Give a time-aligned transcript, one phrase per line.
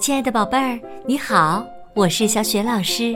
[0.00, 3.14] 亲爱的宝贝儿，你好，我是小雪老师，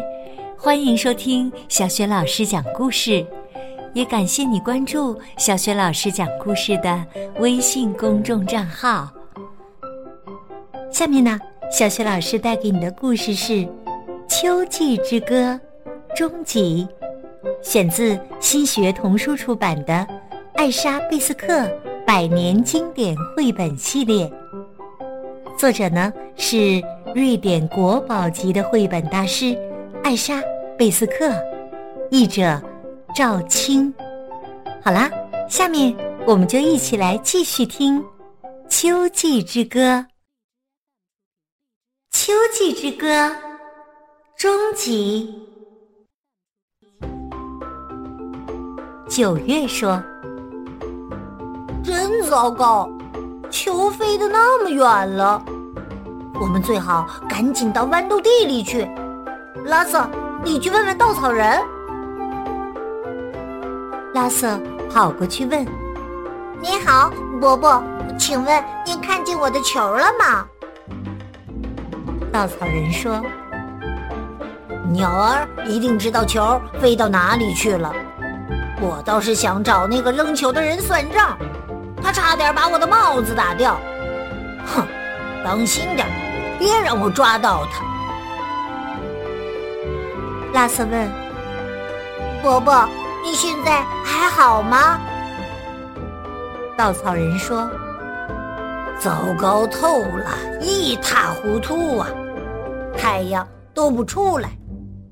[0.54, 3.26] 欢迎收听小雪老师讲故事，
[3.94, 7.02] 也感谢你关注小雪老师讲故事的
[7.38, 9.10] 微信公众账号。
[10.92, 11.40] 下面呢，
[11.72, 13.52] 小雪老师带给你的故事是
[14.28, 15.58] 《秋季之歌》
[16.14, 16.86] 终极，
[17.62, 19.94] 选自新学童书出版的
[20.56, 21.66] 《艾莎·贝斯克
[22.06, 24.26] 百年经典绘本系列》。
[25.56, 26.82] 作者呢是
[27.14, 29.56] 瑞典国宝级的绘本大师
[30.02, 30.40] 艾莎·
[30.76, 31.32] 贝斯克，
[32.10, 32.60] 译者
[33.14, 33.92] 赵青。
[34.82, 35.08] 好啦，
[35.48, 35.94] 下面
[36.26, 38.02] 我们就一起来继续听
[38.68, 39.80] 《秋季之歌》。
[42.10, 43.06] 《秋季之歌》
[44.36, 45.32] 终极。
[49.08, 50.02] 九月说
[51.84, 52.90] ：“真糟糕。”
[53.54, 55.40] 球飞得那么远了，
[56.40, 58.90] 我们最好赶紧到豌豆地里去。
[59.66, 60.10] 拉瑟，
[60.42, 61.62] 你去问问稻草人。
[64.12, 64.58] 拉瑟
[64.92, 65.64] 跑过去问
[66.60, 67.80] ：“你好，伯伯，
[68.18, 70.44] 请问您看见我的球了吗？”
[72.32, 73.22] 稻草人说
[74.90, 77.94] ：“鸟儿一定知道球飞到哪里去了。
[78.80, 81.38] 我倒是想找那个扔球的人算账。”
[82.04, 83.80] 他差点把我的帽子打掉，
[84.66, 84.86] 哼！
[85.42, 86.06] 当心点，
[86.58, 87.82] 别让我抓到他。
[90.52, 91.10] 拉瑟问
[92.42, 92.86] ：“伯伯，
[93.24, 95.00] 你现在还好吗？”
[96.76, 97.70] 稻草人说
[99.00, 102.08] ：“糟糕透了，一塌糊涂啊！
[102.98, 104.50] 太阳都不出来，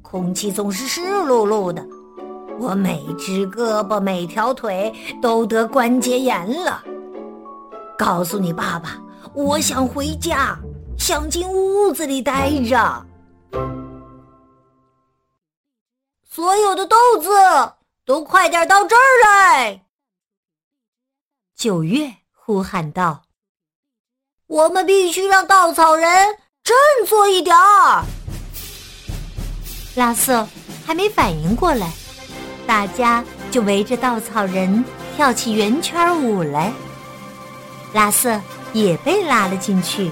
[0.02, 1.82] 空气总是湿漉漉的。”
[2.58, 6.82] 我每只胳膊、每条腿都得关节炎了。
[7.98, 9.00] 告诉你爸爸，
[9.34, 10.58] 我想回家，
[10.98, 13.06] 想进屋子里待着。
[16.24, 17.28] 所有的豆子
[18.06, 19.84] 都快点到这儿来！
[21.54, 23.22] 九月呼喊道
[24.48, 26.74] ：“我们必须让稻草人振
[27.06, 28.04] 作一点儿。”
[29.94, 30.46] 拉瑟
[30.86, 31.92] 还没反应过来。
[32.66, 34.84] 大家就围着稻草人
[35.16, 36.72] 跳起圆圈舞来。
[37.92, 38.40] 拉瑟
[38.72, 40.10] 也被拉了进去，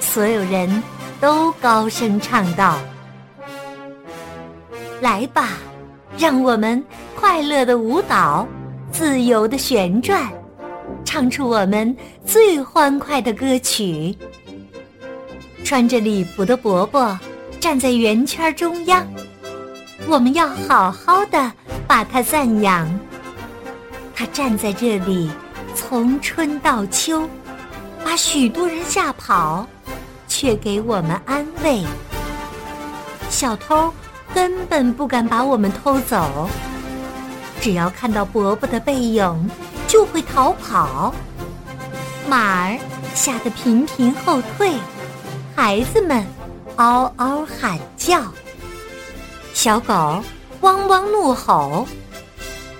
[0.00, 0.82] 所有人
[1.20, 2.78] 都高声唱道
[5.02, 5.48] ：“来吧，
[6.16, 6.82] 让我们
[7.16, 8.46] 快乐的舞蹈，
[8.92, 10.32] 自由的旋转，
[11.04, 14.16] 唱出我们最欢快的歌曲。”
[15.64, 17.18] 穿着礼服的伯伯
[17.58, 19.04] 站在圆圈中央。
[20.06, 21.52] 我们要好好的
[21.86, 22.88] 把他赞扬。
[24.14, 25.30] 他站在这里，
[25.74, 27.28] 从春到秋，
[28.04, 29.66] 把许多人吓跑，
[30.28, 31.84] 却给我们安慰。
[33.28, 33.92] 小偷
[34.32, 36.48] 根本不敢把我们偷走，
[37.60, 39.50] 只要看到伯伯的背影，
[39.88, 41.12] 就会逃跑。
[42.28, 42.78] 马儿
[43.14, 44.72] 吓得频频后退，
[45.56, 46.24] 孩子们
[46.76, 48.22] 嗷嗷喊叫。
[49.64, 50.22] 小狗
[50.60, 51.88] 汪汪怒吼，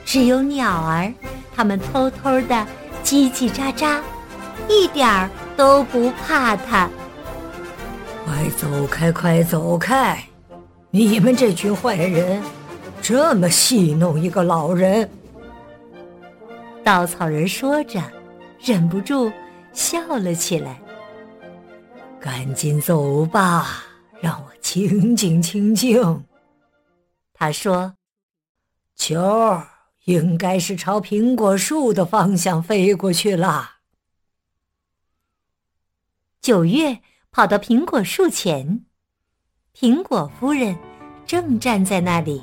[0.04, 1.10] 只有鸟儿，
[1.56, 2.66] 它们偷偷的
[3.02, 4.02] 叽叽喳喳，
[4.68, 6.86] 一点儿都不怕它。
[8.26, 10.22] 快走开，快走开！
[10.90, 12.42] 你们这群坏人，
[13.00, 15.08] 这么戏弄一个老人！
[16.84, 17.98] 稻草人说着，
[18.60, 19.32] 忍不住
[19.72, 20.78] 笑了起来。
[22.20, 23.84] 赶紧走吧，
[24.20, 26.22] 让我清静清静。
[27.44, 27.96] 他说
[28.96, 29.62] ：“球
[30.06, 33.72] 应该是朝苹果树的方向飞过去了。”
[36.40, 37.00] 九月
[37.30, 38.86] 跑到苹果树前，
[39.74, 40.74] 苹果夫人
[41.26, 42.42] 正站在那里。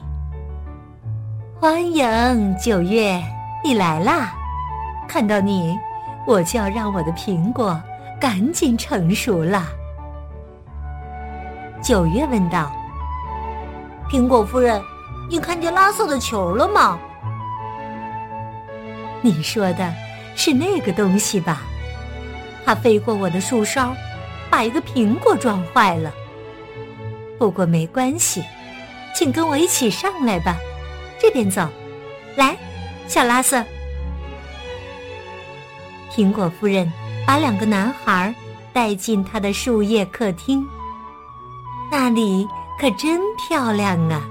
[1.59, 3.19] 欢迎九月，
[3.63, 4.35] 你来啦！
[5.09, 5.75] 看到你，
[6.27, 7.81] 我就要让我的苹果
[8.19, 9.65] 赶紧成熟了。
[11.83, 12.71] 九月问道。
[14.11, 14.83] 苹果夫人，
[15.31, 16.99] 你看见拉瑟的球了吗？
[19.21, 19.93] 你说的
[20.35, 21.61] 是那个东西吧？
[22.65, 23.95] 它飞过我的树梢，
[24.49, 26.11] 把一个苹果撞坏了。
[27.39, 28.43] 不过没关系，
[29.15, 30.57] 请跟我一起上来吧。
[31.17, 31.65] 这边走，
[32.35, 32.57] 来，
[33.07, 33.63] 小拉瑟。
[36.11, 36.91] 苹果夫人
[37.25, 38.35] 把两个男孩
[38.73, 40.67] 带进她的树叶客厅，
[41.89, 42.45] 那里。
[42.79, 44.23] 可真漂亮啊！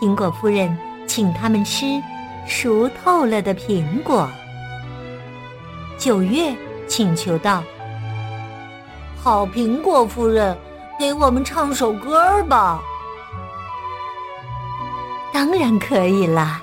[0.00, 2.00] 苹果夫人请他们吃
[2.46, 4.28] 熟透了的苹果。
[5.98, 6.54] 九月
[6.86, 7.64] 请求道
[9.20, 10.56] ：“好苹果夫人，
[10.98, 12.80] 给我们唱首歌吧。
[15.32, 16.62] 当然可以啦。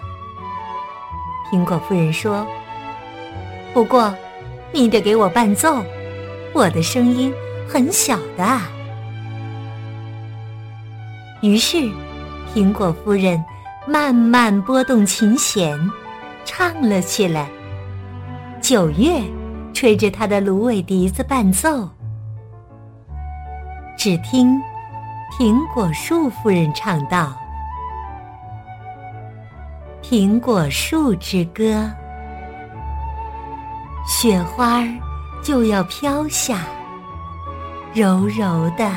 [1.51, 2.47] 苹果夫人说
[3.73, 4.15] ：“不过，
[4.71, 5.83] 你得给我伴奏，
[6.53, 7.33] 我的声音
[7.67, 8.61] 很小的。”
[11.43, 11.91] 于是，
[12.55, 13.43] 苹果夫人
[13.85, 15.77] 慢慢拨动琴弦，
[16.45, 17.49] 唱了起来。
[18.61, 19.21] 九月
[19.73, 21.89] 吹着他的芦苇笛子伴奏。
[23.97, 24.57] 只听
[25.37, 27.35] 苹果树夫人唱道。
[30.01, 31.91] 苹果树之歌，
[34.07, 34.81] 雪花
[35.43, 36.59] 就要飘下，
[37.93, 38.89] 柔柔的、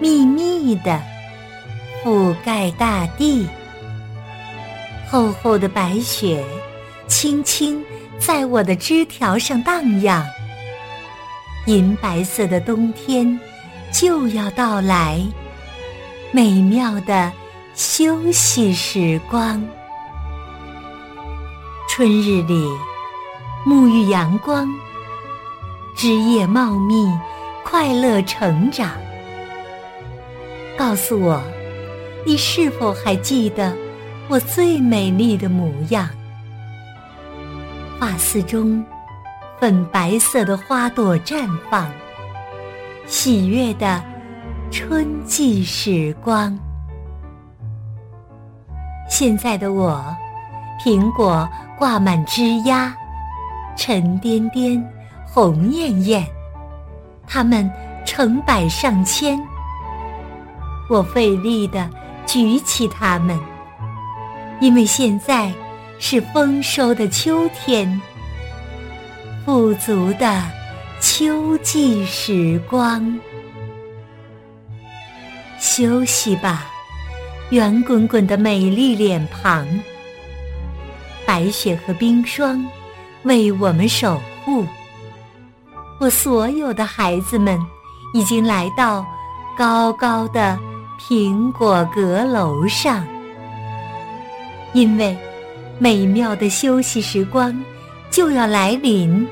[0.00, 0.98] 密密的
[2.02, 3.46] 覆盖大地。
[5.10, 6.44] 厚厚的白雪，
[7.06, 7.84] 轻轻
[8.18, 10.26] 在我的枝条上荡漾。
[11.66, 13.38] 银白色的冬天
[13.92, 15.20] 就要到来，
[16.32, 17.30] 美妙的
[17.74, 19.62] 休息时光。
[21.88, 22.66] 春日里，
[23.66, 24.66] 沐浴阳光，
[25.94, 27.06] 枝叶茂密，
[27.62, 28.90] 快乐成长。
[30.76, 31.40] 告诉我，
[32.24, 33.74] 你是否还记得
[34.28, 36.08] 我最美丽的模样？
[37.98, 38.84] 发丝中，
[39.60, 41.90] 粉白色的花朵绽放，
[43.06, 44.02] 喜悦的
[44.70, 46.58] 春季时光。
[49.08, 50.04] 现在的我，
[50.84, 51.48] 苹果。
[51.78, 52.94] 挂满枝丫，
[53.76, 54.80] 沉甸甸，
[55.26, 56.24] 红艳艳，
[57.26, 57.68] 它们
[58.06, 59.36] 成百上千。
[60.88, 61.90] 我费力的
[62.26, 63.38] 举起它们，
[64.60, 65.52] 因为现在
[65.98, 68.00] 是丰收的秋天，
[69.44, 70.42] 富足的
[71.00, 73.18] 秋季时光。
[75.58, 76.66] 休息吧，
[77.50, 79.66] 圆滚滚的美丽脸庞。
[81.24, 82.64] 白雪和冰霜
[83.22, 84.66] 为我们守护。
[86.00, 87.58] 我所有的孩子们
[88.12, 89.06] 已经来到
[89.56, 90.58] 高高的
[91.08, 93.04] 苹果阁楼上，
[94.72, 95.16] 因为
[95.78, 97.52] 美妙的休息时光
[98.10, 99.26] 就要来临。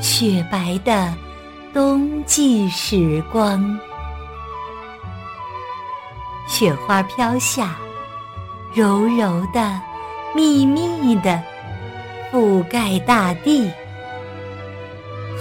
[0.00, 1.12] 雪白的
[1.74, 3.78] 冬季时光，
[6.48, 7.76] 雪花飘下，
[8.74, 9.80] 柔柔的。
[10.34, 11.42] 密密的
[12.30, 13.70] 覆盖大地，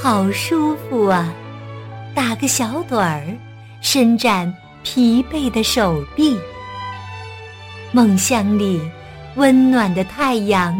[0.02, 1.34] 好舒服啊！
[2.16, 3.22] 打个小盹儿，
[3.82, 6.40] 伸展疲惫的手臂。
[7.92, 8.80] 梦乡里，
[9.36, 10.78] 温暖的太阳，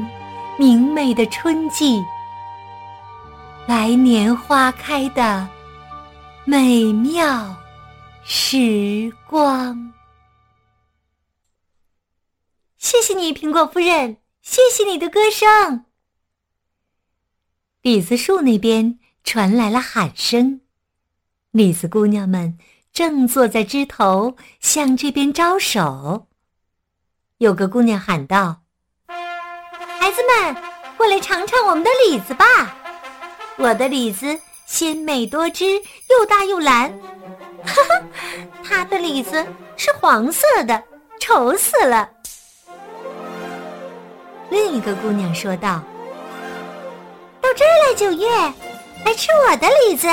[0.60, 2.00] 明媚的春季，
[3.68, 5.50] 来年花开的
[6.46, 7.58] 美妙
[8.24, 9.92] 时光。
[12.78, 14.18] 谢谢你，苹果夫人。
[14.44, 15.86] 谢谢你的歌声。
[17.82, 20.62] 李子树那边传来了喊声，
[21.50, 22.60] 李子姑娘们
[22.96, 26.28] 正坐在枝头向这边招手。
[27.40, 28.62] 有个姑娘喊道
[30.00, 30.56] ：“孩子们，
[30.96, 32.46] 过来尝尝我们的李子吧！
[33.58, 35.66] 我的李子鲜美多汁，
[36.10, 36.90] 又大又蓝。
[37.66, 38.02] 哈哈，
[38.64, 40.82] 他的李子是黄色的，
[41.20, 42.10] 丑死了。”
[44.50, 45.84] 另一个姑娘说道
[47.44, 48.26] ：“到这儿来，九月，
[49.04, 50.08] 来吃我的李子。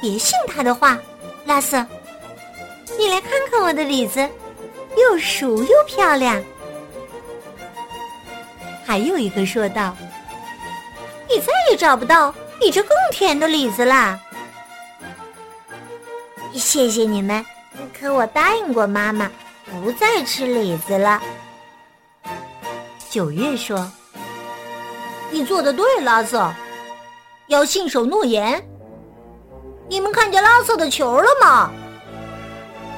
[0.00, 0.98] 别信他的话，
[1.44, 1.84] 拉瑟，
[2.98, 4.28] 你来看看我的李子，
[4.96, 6.42] 又熟又漂亮。”
[8.86, 9.96] 还有一个说道
[11.28, 14.18] ：“你再也找不到比这更甜的李子啦。”
[16.54, 17.44] 谢谢你们，
[17.98, 19.30] 可我答应过妈妈，
[19.64, 21.20] 不再吃李子了。
[23.10, 23.90] 九月说
[25.30, 26.52] ：“你做的对，拉瑟，
[27.48, 28.62] 要信守诺言。
[29.88, 31.70] 你们看见拉瑟的球了吗？”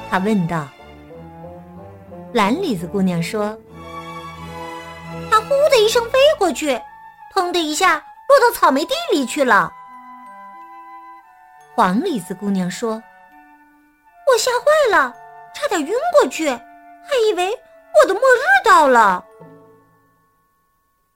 [0.09, 0.67] 他问道。
[2.33, 3.57] 蓝李子姑娘说
[5.31, 6.79] ：“它呼的一声飞过去，
[7.33, 7.95] 砰的一下
[8.27, 9.71] 落到草莓地里去了。”
[11.73, 13.01] 黄李子姑娘说
[14.27, 15.13] ：“我吓坏了，
[15.53, 16.59] 差点晕过去，还
[17.29, 19.23] 以为我的末日到了。”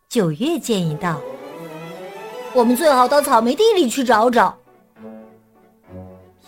[0.08, 1.20] 九月建议道
[2.54, 4.58] ：“我们最好到草莓地里去找找。”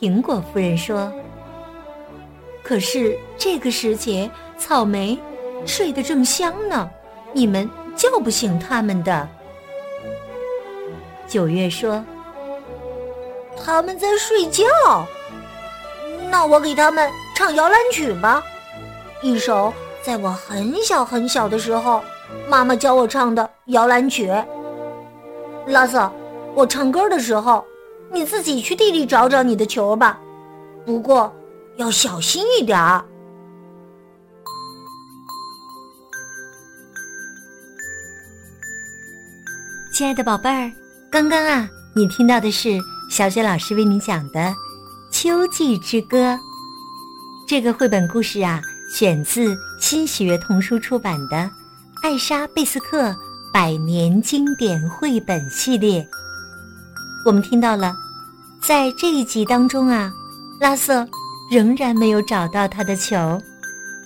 [0.04, 1.10] 苹果夫人说
[2.62, 5.18] ：“可是这个时节，草莓
[5.66, 6.90] 睡得正香呢，
[7.32, 9.26] 你们叫不醒他们的。”
[11.26, 12.04] 九月说
[13.64, 14.66] ：“他们在睡觉。
[16.30, 18.44] 那我给他们唱摇篮曲吧，
[19.22, 22.02] 一首在我很小很小的时候，
[22.50, 24.30] 妈妈教我唱的摇篮曲。
[25.68, 26.12] 拉瑟，
[26.54, 27.64] 我唱歌的时候，
[28.14, 30.20] 你自己去地里找找你的球吧，
[30.86, 31.34] 不过
[31.78, 33.04] 要小心一点儿。
[39.92, 40.72] 亲爱的宝贝儿，
[41.12, 42.80] 刚刚啊，你听到的是
[43.10, 44.40] 小雪老师为你讲的
[45.12, 46.34] 《秋季之歌》
[47.48, 48.62] 这个绘本故事啊，
[48.96, 51.38] 选自新喜悦童书出版的
[52.04, 53.16] 《艾莎贝斯克
[53.52, 56.02] 百年经典绘本系列》。
[57.26, 57.96] 我们听到了，
[58.66, 60.12] 在这一集当中啊，
[60.60, 61.06] 拉瑟
[61.52, 63.42] 仍然没有找到他的球。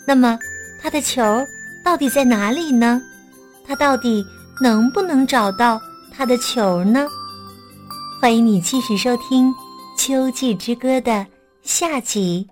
[0.06, 0.38] 那么，
[0.82, 1.46] 他的球
[1.84, 3.02] 到底在哪里呢？
[3.66, 4.26] 他到底？
[4.60, 5.80] 能不能找到
[6.12, 7.08] 他的球呢？
[8.20, 9.52] 欢迎你继续收听
[9.96, 11.24] 《秋季之歌》的
[11.62, 12.48] 下集，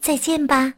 [0.00, 0.72] 再见吧。